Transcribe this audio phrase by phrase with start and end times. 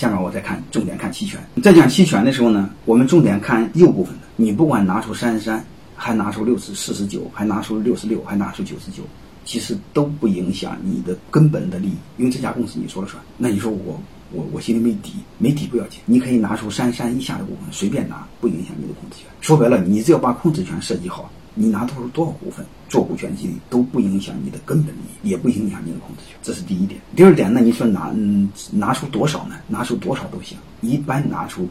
[0.00, 1.38] 下面我再看重点看期权。
[1.62, 4.20] 在讲期权的时候呢，我们重点看右部分的。
[4.36, 5.62] 你不管拿出三十三，
[5.94, 9.02] 还拿出六十四十九，还拿出六十六，还拿出九十九，
[9.44, 13.22] 其实都不影响你的根本的利益，因为这家公司你说了算。
[13.36, 14.00] 那你说我
[14.32, 19.26] 我我心里没底，没底不要紧，你可以拿出三十三以下的股份随便拿，不影响你的控制权。
[19.42, 21.30] 说白了，你只要把控制权设计好。
[21.54, 27.00] 你拿多少多少股份做股权激励都不影响你的根本利益，也不影响你的控制权，这是第一点。
[27.16, 29.56] 第二点，那你说拿嗯拿出多少呢？
[29.66, 31.68] 拿出多少都行，一般拿出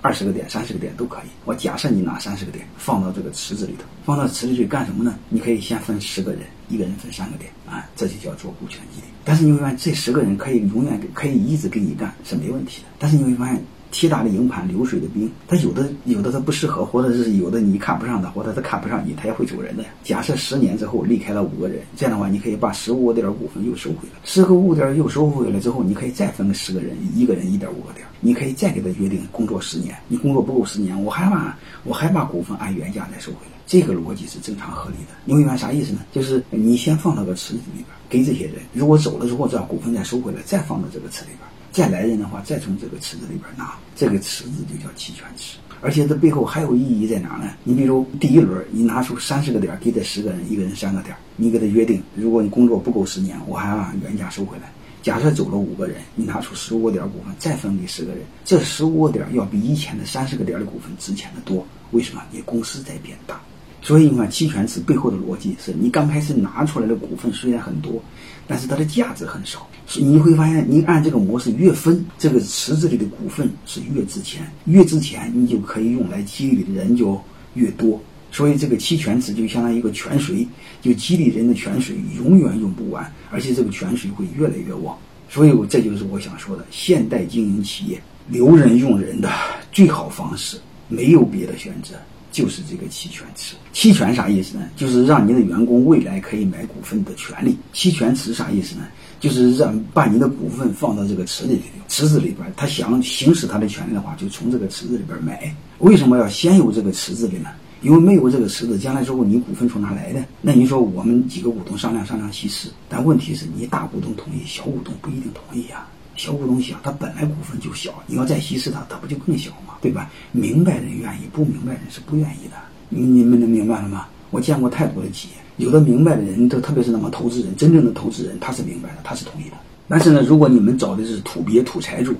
[0.00, 1.28] 二十个点、三十个点都可以。
[1.44, 5.18] 我假设你拿三十个点放到这个池子里头，放到池子里干什么呢？
[5.28, 9.06] 你可以先分十个人，一个人分三个点啊，这就叫做股权激励。
[9.24, 12.88] 但是你会发现，这十个人可以永远可以一直给你干是没问题的。
[12.98, 13.62] 但是你会发现。
[13.92, 19.84] 铁打的营盘流水的兵，他有的有的他不适合，或者是有的你看不上他，或者他看不上你，他也会走人的。
[20.02, 35.12] 假设十年之后离开了五个人，这样的话，你可以把十五个点股份又收回来，十个五点又收回来之后，你可以再分个十个人，一个人一点五个点，你可以再给他约定工作十年，你工作不够十年，我还把我还把股份按原价再收回来，这个逻辑是正常合理的。
[35.26, 36.00] 你明白啥意思呢？
[36.12, 41.40] 就是你先放到个池子里边，给这些人，如果走了之后，再把股份再收回来，再放到这个池里边。
[41.72, 45.56] 再来人的话，再从这个池子里边拿，这个池子就叫期权池。
[45.80, 47.50] 而且这背后还有意义在哪呢？
[47.64, 54.70] 你比如第一轮，你拿出三十个点给这十个人，一个人三个点，你给他约定，如果你工作不够十年，我还按原价收回来。
[55.02, 61.66] 假设走了五个人，你拿出十五个点股份，再分给十个人，这十五个点要比以前的三十个点的股份值钱的多。
[61.90, 62.22] 为什么？
[62.30, 63.40] 你公司在变大。
[63.80, 68.00] 所以你看，期权池背后的逻辑是你刚开始拿出来的股份虽然很多，
[68.46, 69.66] 但是它的价值很少。
[69.96, 77.20] 你会发现，你按这个模式越分，这个池子里的股份是越值钱，越值钱，你就可以用来激励的人就
[77.54, 78.00] 越多。
[78.30, 80.46] 所以这个期权池就相当于一个泉水，
[80.80, 84.96] 就激励人的泉水永远用不完，而且这个泉水会越来越旺。
[85.28, 89.30] 所以这就是我想说的，现代经营企业留人用人的
[89.70, 91.94] 最好方式，没有别的选择。
[92.32, 94.68] 就是这个期权池，期权啥意思呢？
[94.74, 97.56] 就是让你的员工未来可以买股份的权利。
[97.72, 98.84] 期权池啥意思呢？
[99.20, 105.54] 就是让把你的股份放到这个池子里，池子里边，他想行使他的权利的话，就从这个池子里边买。
[105.78, 107.50] 为什么要先有这个池子的呢？
[107.82, 110.24] 因为没有这个池子，将来之后你股份从哪来的？
[110.40, 115.86] 那你说我们几个股东商量商量稀释，但问题是你大股东同意，小股东不一定同意呀。
[116.16, 119.71] 小股东想，他本来股份就小，你要再稀释他，他不就更小吗？
[119.82, 120.10] 对吧？
[120.30, 122.56] 明白人愿意，不明白人是不愿意的。
[122.88, 124.06] 你你们能明白了吗？
[124.30, 129.56] 我见过太多的企业，有的明白的人，都特别是那么投资人，真正的投资人他是明白的，他是同意的。
[129.88, 132.14] 但是呢，如果你们找的是土鳖土财主，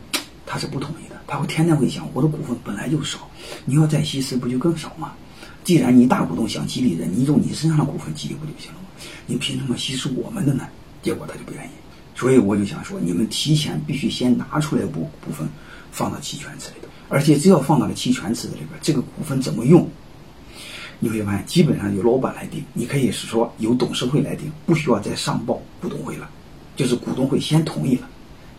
[0.44, 3.20] 他是不同意的，他会天天会想，我的股份本来就少，
[3.64, 5.12] 你要再稀释不就更少吗？
[5.64, 8.88] 既然你大股东想激励人，你用你身上的股份激励不就行了吗？
[9.26, 10.66] 你凭什么稀释我们的呢？
[11.02, 11.70] 结果他就不愿意。
[12.14, 15.48] 所以我就想说，你们提前必须先拿出来部部分，
[15.90, 16.81] 放到期权池里，
[17.12, 19.86] 而且只要放到了期权池子里边，这个股份怎么用，
[20.98, 26.30] 你会发现基本上由老板来定，你可以是说由董事会来定，不需要再上报股东会了，
[26.74, 28.08] 就是股东会先同意了，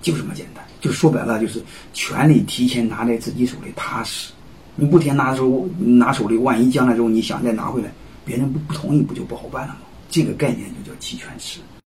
[0.03, 0.64] 就这么简单。
[0.80, 4.31] 就说白了，就是权利提前拿在自己手里踏实，
[4.75, 7.91] 你不提拿手拿手里，万一将来之后你想再拿回来，
[8.24, 9.80] 别人不不同意，不就不好办了吗？
[10.12, 11.59] 这个概念就叫期权池。